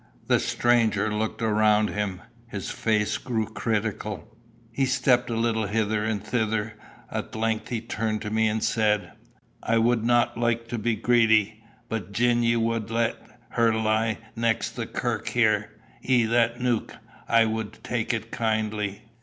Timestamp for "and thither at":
6.03-7.35